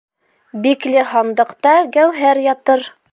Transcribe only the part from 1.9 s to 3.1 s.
гәүһәр ятыр.